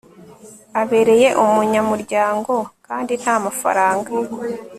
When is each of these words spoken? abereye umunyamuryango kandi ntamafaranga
abereye 0.81 1.27
umunyamuryango 1.43 2.53
kandi 2.87 3.13
ntamafaranga 3.21 4.09